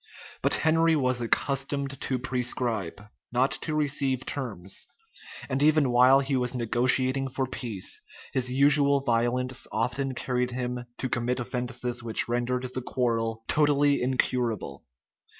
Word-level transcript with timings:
But 0.41 0.55
Henry 0.55 0.95
was 0.95 1.21
accustomed 1.21 2.01
to 2.01 2.17
prescribe, 2.17 2.99
not 3.31 3.51
to 3.61 3.75
receive 3.75 4.25
terms; 4.25 4.87
and 5.47 5.61
even 5.61 5.91
while 5.91 6.21
he 6.21 6.35
was 6.35 6.55
negotiating 6.55 7.27
for 7.27 7.45
peace, 7.45 8.01
his 8.33 8.51
usual 8.51 9.01
violence 9.01 9.67
often 9.71 10.15
carried 10.15 10.49
him 10.49 10.85
to 10.97 11.07
commit 11.07 11.39
offences 11.39 12.01
which 12.01 12.27
rendered 12.27 12.71
the 12.73 12.81
quarrel 12.81 13.43
totally 13.47 14.01
incurable. 14.01 14.83